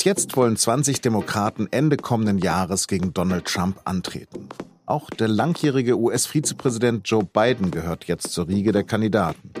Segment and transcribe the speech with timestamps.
[0.00, 4.48] Bis jetzt wollen 20 Demokraten Ende kommenden Jahres gegen Donald Trump antreten.
[4.86, 9.52] Auch der langjährige US-Vizepräsident Joe Biden gehört jetzt zur Riege der Kandidaten.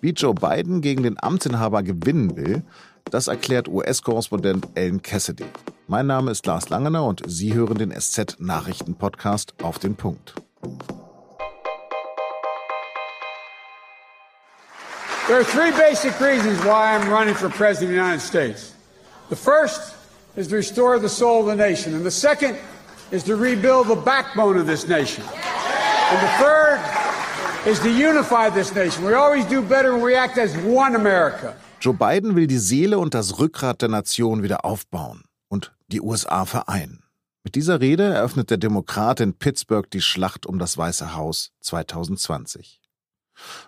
[0.00, 2.62] Wie Joe Biden gegen den Amtsinhaber gewinnen will,
[3.10, 5.44] das erklärt US-Korrespondent Ellen Cassidy.
[5.88, 10.36] Mein Name ist Lars Langener und Sie hören den SZ-Nachrichten-Podcast auf den Punkt.
[15.26, 18.79] There are three basic reasons why I'm running for President of the United States.
[19.30, 19.94] The first
[20.36, 22.58] is to restore the soul of the nation, and the second
[23.12, 25.22] is to rebuild the backbone of this nation.
[25.22, 26.80] And the third
[27.64, 29.04] is to unify this nation.
[29.04, 31.54] We always do better when we act as one America.
[31.78, 36.44] Joe Biden will die Seele und das Rückgrat der Nation wieder aufbauen und die USA
[36.44, 37.04] vereinen.
[37.44, 42.79] Mit dieser Rede eröffnet der Demokrat in Pittsburgh die Schlacht um das Weiße Haus 2020.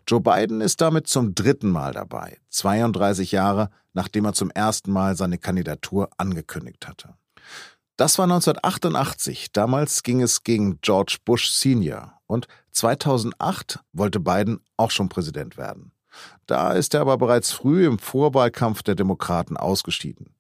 [0.07, 5.17] Joe Biden ist damit zum dritten Mal dabei, 32 Jahre nachdem er zum ersten Mal
[5.17, 7.15] seine Kandidatur angekündigt hatte.
[7.97, 14.91] Das war 1988, damals ging es gegen George Bush Senior und 2008 wollte Biden auch
[14.91, 15.93] schon Präsident werden.
[16.47, 20.35] Da ist er aber bereits früh im Vorwahlkampf der Demokraten ausgeschieden.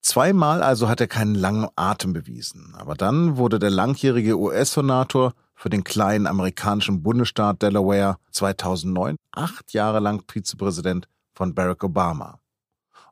[0.00, 5.70] Zweimal also hat er keinen langen Atem bewiesen, aber dann wurde der langjährige US-Senator für
[5.70, 12.38] den kleinen amerikanischen Bundesstaat Delaware 2009 acht Jahre lang Vizepräsident von Barack Obama.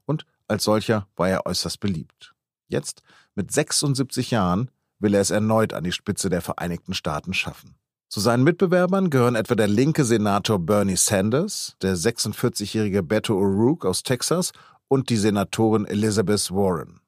[0.04, 2.34] Und als solcher war er äußerst beliebt.
[2.68, 3.02] Jetzt,
[3.34, 7.74] mit 76 Jahren, will er es erneut an die Spitze der Vereinigten Staaten schaffen.
[8.08, 14.02] Zu seinen Mitbewerbern gehören etwa der linke Senator Bernie Sanders, der 46-jährige Beto O'Rourke aus
[14.02, 14.52] Texas
[14.86, 17.00] und die Senatorin Elizabeth Warren.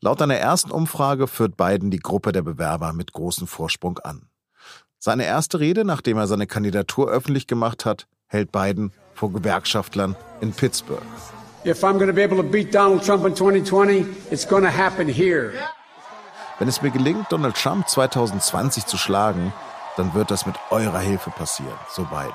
[0.00, 4.28] Laut einer ersten Umfrage führt Biden die Gruppe der Bewerber mit großem Vorsprung an.
[5.06, 10.50] Seine erste Rede, nachdem er seine Kandidatur öffentlich gemacht hat, hält Biden vor Gewerkschaftlern in
[10.50, 11.02] Pittsburgh.
[11.66, 14.70] If I'm going to be able to beat Donald Trump in 2020, it's going to
[14.70, 15.52] happen here.
[16.58, 19.52] Wenn es mir gelingt, Donald Trump 2020 zu schlagen,
[19.98, 22.32] dann wird das mit eurer Hilfe passieren, so Biden.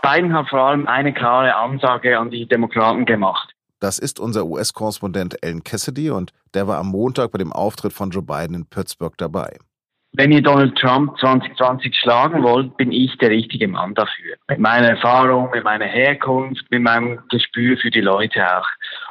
[0.00, 3.50] Biden hat vor allem eine klare Ansage an die Demokraten gemacht.
[3.80, 8.08] Das ist unser US-Korrespondent Alan Cassidy und der war am Montag bei dem Auftritt von
[8.08, 9.58] Joe Biden in Pittsburgh dabei.
[10.12, 14.34] Wenn ihr Donald Trump 2020 schlagen wollt, bin ich der richtige Mann dafür.
[14.48, 18.66] Mit meiner Erfahrung, mit meiner Herkunft, mit meinem Gespür für die Leute auch.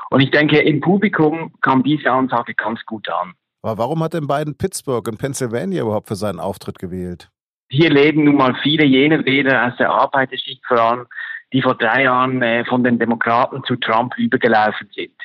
[0.10, 3.34] Und ich denke, im Publikum kam diese Ansage ganz gut an.
[3.62, 7.30] Aber warum hat denn Biden Pittsburgh in Pennsylvania überhaupt für seinen Auftritt gewählt?
[7.70, 11.08] Hier leben nun mal viele jener Wähler aus der Arbeiterschicht vor allem,
[11.54, 15.16] die vor drei Jahren äh, von den Demokraten zu Trump übergelaufen sind.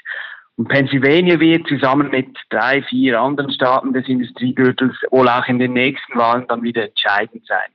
[0.56, 5.72] Und Pennsylvania wird zusammen mit drei, vier anderen Staaten des Industriegürtels wohl auch in den
[5.72, 7.70] nächsten Wahlen dann wieder entscheidend sein.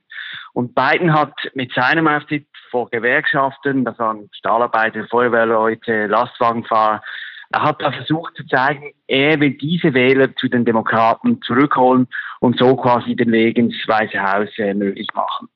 [0.54, 7.02] Und Biden hat mit seinem Auftritt vor Gewerkschaften, das waren Stahlarbeiter, Feuerwehrleute, Lastwagenfahrer,
[7.52, 12.06] er hat da versucht zu zeigen, er will diese Wähler zu den Demokraten zurückholen
[12.38, 15.48] und so quasi den Weg ins Weiße Haus äh, möglich machen.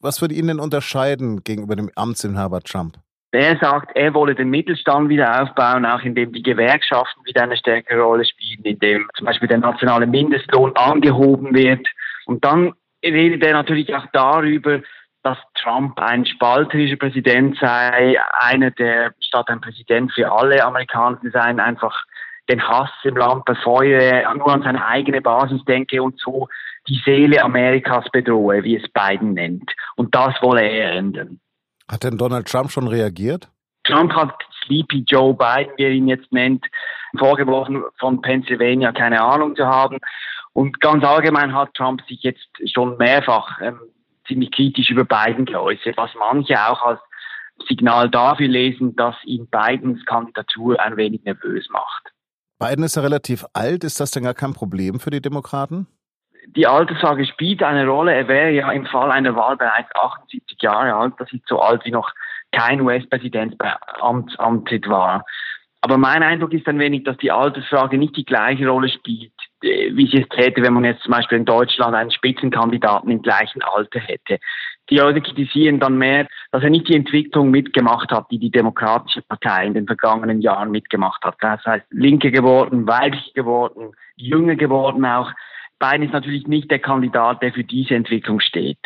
[0.00, 2.98] Was würde ihn denn unterscheiden gegenüber dem Amtsinhaber Trump?
[3.32, 8.02] Er sagt, er wolle den Mittelstand wieder aufbauen, auch indem die Gewerkschaften wieder eine stärkere
[8.02, 11.86] Rolle spielen, indem zum Beispiel der nationale Mindestlohn angehoben wird.
[12.26, 12.72] Und dann
[13.04, 14.80] redet er natürlich auch darüber,
[15.22, 21.30] dass Trump ein spalterischer Präsident sei, einer, der statt ein Präsident für alle Amerikaner zu
[21.30, 22.04] sein, einfach
[22.48, 26.48] den Hass im Land befeuere, nur an seine eigene Basis denke und so
[26.88, 29.70] die Seele Amerikas bedrohe, wie es Biden nennt.
[29.94, 31.38] Und das wolle er ändern.
[31.90, 33.48] Hat denn Donald Trump schon reagiert?
[33.84, 34.34] Trump hat
[34.64, 36.64] Sleepy Joe Biden, wie er ihn jetzt nennt,
[37.18, 39.98] vorgeworfen, von Pennsylvania keine Ahnung zu haben.
[40.52, 43.80] Und ganz allgemein hat Trump sich jetzt schon mehrfach ähm,
[44.28, 47.00] ziemlich kritisch über Biden geäußert, was manche auch als
[47.68, 52.12] Signal dafür lesen, dass ihn Bidens Kandidatur ein wenig nervös macht.
[52.58, 53.84] Biden ist ja relativ alt.
[53.84, 55.86] Ist das denn gar kein Problem für die Demokraten?
[56.48, 58.14] Die Altersfrage spielt eine Rolle.
[58.14, 61.14] Er wäre ja im Fall einer Wahl bereits 78 Jahre alt.
[61.18, 62.10] Das ist so alt wie noch
[62.52, 65.24] kein US-Präsident bei Amt, Amtszeit war.
[65.82, 69.32] Aber mein Eindruck ist ein wenig, dass die Altersfrage nicht die gleiche Rolle spielt,
[69.62, 73.22] äh, wie sie es täte, wenn man jetzt zum Beispiel in Deutschland einen Spitzenkandidaten im
[73.22, 74.38] gleichen Alter hätte.
[74.90, 79.22] Die Leute kritisieren dann mehr, dass er nicht die Entwicklung mitgemacht hat, die die Demokratische
[79.22, 81.36] Partei in den vergangenen Jahren mitgemacht hat.
[81.40, 85.30] Das heißt, linke geworden, weiblich geworden, jünger geworden auch.
[85.80, 88.78] Biden ist natürlich nicht der Kandidat, der für diese Entwicklung steht.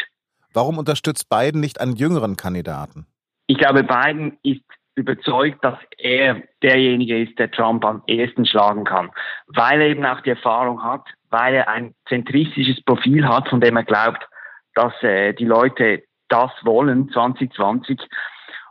[0.55, 3.07] Warum unterstützt Biden nicht einen jüngeren Kandidaten?
[3.49, 4.63] Ich glaube, Biden ist
[4.95, 9.11] überzeugt, dass er derjenige ist, der Trump am ehesten schlagen kann,
[9.49, 13.77] weil er eben auch die Erfahrung hat, weil er ein zentristisches Profil hat, von dem
[13.77, 14.25] er glaubt,
[14.75, 18.01] dass äh, die Leute das wollen 2020.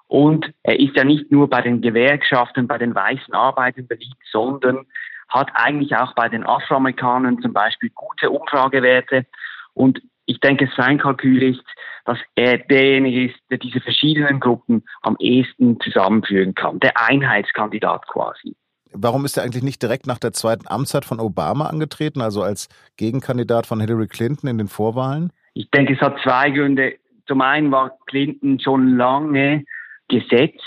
[0.08, 4.86] Und er ist ja nicht nur bei den Gewerkschaften, bei den weißen Arbeitern beliebt, sondern
[5.34, 9.26] hat eigentlich auch bei den Afroamerikanern zum Beispiel gute Umfragewerte.
[9.74, 11.64] Und ich denke, sein Kalkül ist,
[12.06, 16.80] dass er derjenige ist, der diese verschiedenen Gruppen am ehesten zusammenführen kann.
[16.80, 18.56] Der Einheitskandidat quasi.
[18.94, 22.70] Warum ist er eigentlich nicht direkt nach der zweiten Amtszeit von Obama angetreten, also als
[22.96, 25.34] Gegenkandidat von Hillary Clinton in den Vorwahlen?
[25.56, 26.96] Ich denke, es hat zwei Gründe.
[27.26, 29.64] Zum einen war Clinton schon lange
[30.10, 30.60] gesetzt,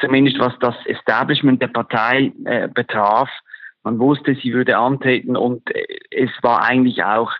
[0.00, 3.28] zumindest was das Establishment der Partei äh, betraf.
[3.88, 7.32] Man wusste, sie würde antreten und äh, es war eigentlich auch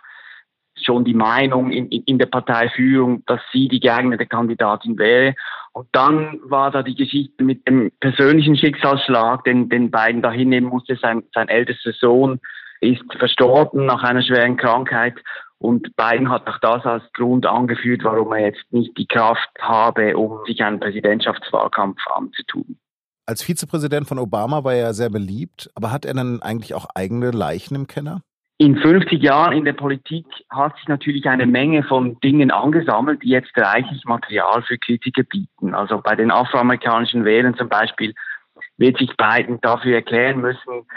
[0.83, 5.35] schon die Meinung in, in der Parteiführung, dass sie die geeignete Kandidatin wäre.
[5.73, 10.69] Und dann war da die Geschichte mit dem persönlichen Schicksalsschlag, den den beiden da hinnehmen
[10.69, 10.95] musste.
[10.95, 12.39] Sein, sein ältester Sohn
[12.81, 15.21] ist verstorben nach einer schweren Krankheit.
[15.59, 20.17] Und Biden hat auch das als Grund angeführt, warum er jetzt nicht die Kraft habe,
[20.17, 22.79] um sich einen Präsidentschaftswahlkampf anzutun.
[23.29, 27.29] Als Vizepräsident von Obama war er sehr beliebt, aber hat er dann eigentlich auch eigene
[27.29, 28.23] Leichen im Keller?
[28.57, 33.29] In 50 Jahren in der Politik hat sich natürlich eine Menge von Dingen angesammelt, die
[33.29, 35.75] jetzt reichlich Material für Kritiker bieten.
[35.75, 38.15] Also bei den afroamerikanischen Wählern zum Beispiel
[38.77, 40.87] wird sich Biden dafür erklären müssen,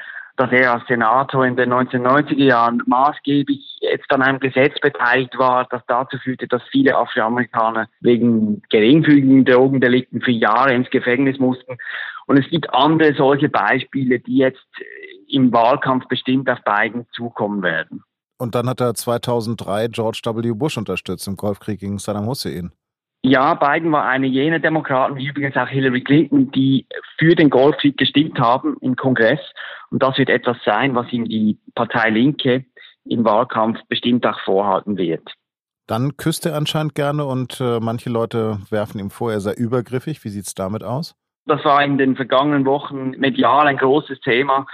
[0.42, 5.68] dass er als Senator in den 1990er Jahren maßgeblich jetzt an einem Gesetz beteiligt war,
[5.70, 11.76] das dazu führte, dass viele Afroamerikaner wegen geringfügigen Drogendelikten für Jahre ins Gefängnis mussten.
[12.26, 14.66] Und es gibt andere solche Beispiele, die jetzt
[15.28, 18.02] im Wahlkampf bestimmt auf Biden zukommen werden.
[18.36, 20.52] Und dann hat er 2003 George W.
[20.54, 22.72] Bush unterstützt im Golfkrieg gegen Saddam Hussein.
[23.24, 26.86] Ja, Biden war eine jener Demokraten, wie übrigens auch Hillary Clinton, die
[27.18, 29.38] für den Golfkrieg gestimmt haben im Kongress.
[29.90, 32.64] Und das wird etwas sein, was ihm die Partei Linke
[33.04, 35.22] im Wahlkampf bestimmt auch vorhalten wird.
[35.86, 40.24] Dann küsst er anscheinend gerne und äh, manche Leute werfen ihm vor, er sei übergriffig.
[40.24, 41.14] Wie sieht es damit aus?
[41.46, 44.66] Das war in den vergangenen Wochen medial ein großes Thema.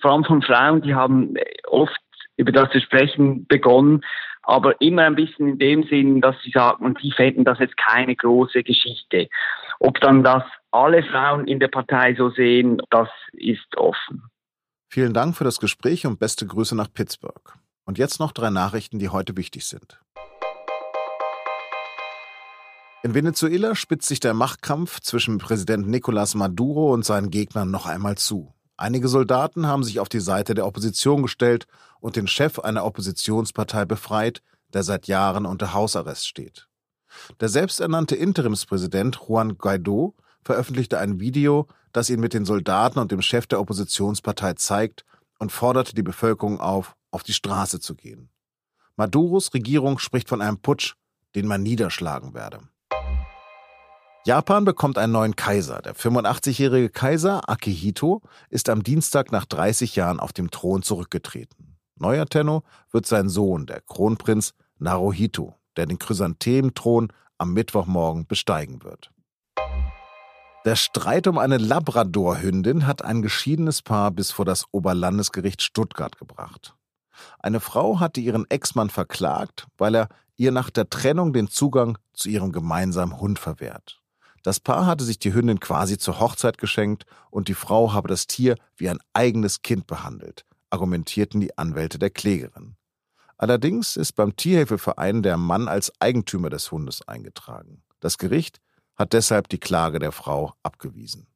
[0.00, 1.34] Vor allem von Frauen, die haben
[1.68, 2.00] oft
[2.36, 4.02] über das zu sprechen begonnen,
[4.46, 7.76] aber immer ein bisschen in dem Sinn, dass sie sagen, und sie fänden das jetzt
[7.76, 9.28] keine große Geschichte.
[9.80, 14.22] Ob dann das alle Frauen in der Partei so sehen, das ist offen.
[14.88, 17.58] Vielen Dank für das Gespräch und beste Grüße nach Pittsburgh.
[17.84, 20.00] Und jetzt noch drei Nachrichten, die heute wichtig sind.
[23.02, 28.16] In Venezuela spitzt sich der Machtkampf zwischen Präsident Nicolás Maduro und seinen Gegnern noch einmal
[28.16, 28.55] zu.
[28.76, 31.66] Einige Soldaten haben sich auf die Seite der Opposition gestellt
[32.00, 34.42] und den Chef einer Oppositionspartei befreit,
[34.72, 36.68] der seit Jahren unter Hausarrest steht.
[37.40, 43.22] Der selbsternannte Interimspräsident Juan Guaido veröffentlichte ein Video, das ihn mit den Soldaten und dem
[43.22, 45.04] Chef der Oppositionspartei zeigt
[45.38, 48.28] und forderte die Bevölkerung auf, auf die Straße zu gehen.
[48.96, 50.94] Maduros Regierung spricht von einem Putsch,
[51.34, 52.60] den man niederschlagen werde.
[54.26, 55.80] Japan bekommt einen neuen Kaiser.
[55.82, 61.76] Der 85-jährige Kaiser Akihito ist am Dienstag nach 30 Jahren auf dem Thron zurückgetreten.
[61.94, 69.12] Neuer Tenno wird sein Sohn, der Kronprinz Naruhito, der den Chrysanthementhron am Mittwochmorgen besteigen wird.
[70.64, 76.74] Der Streit um eine Labradorhündin hat ein geschiedenes Paar bis vor das Oberlandesgericht Stuttgart gebracht.
[77.38, 82.28] Eine Frau hatte ihren Ex-Mann verklagt, weil er ihr nach der Trennung den Zugang zu
[82.28, 84.02] ihrem gemeinsamen Hund verwehrt.
[84.46, 88.28] Das Paar hatte sich die Hündin quasi zur Hochzeit geschenkt und die Frau habe das
[88.28, 92.76] Tier wie ein eigenes Kind behandelt, argumentierten die Anwälte der Klägerin.
[93.38, 97.82] Allerdings ist beim Tierhilfeverein der Mann als Eigentümer des Hundes eingetragen.
[97.98, 98.60] Das Gericht
[98.94, 101.26] hat deshalb die Klage der Frau abgewiesen.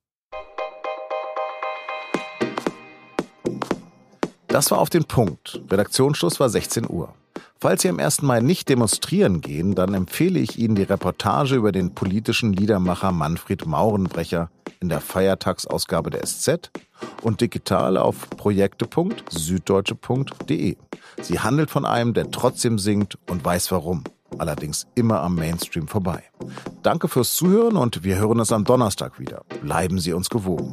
[4.46, 5.60] Das war auf den Punkt.
[5.68, 7.12] Redaktionsschluss war 16 Uhr.
[7.62, 8.22] Falls Sie am 1.
[8.22, 13.66] Mai nicht demonstrieren gehen, dann empfehle ich Ihnen die Reportage über den politischen Liedermacher Manfred
[13.66, 14.50] Maurenbrecher
[14.80, 16.70] in der Feiertagsausgabe der SZ
[17.20, 20.78] und digital auf projekte.süddeutsche.de.
[21.20, 24.04] Sie handelt von einem, der trotzdem singt und weiß warum,
[24.38, 26.22] allerdings immer am Mainstream vorbei.
[26.82, 29.44] Danke fürs Zuhören und wir hören uns am Donnerstag wieder.
[29.60, 30.72] Bleiben Sie uns gewogen.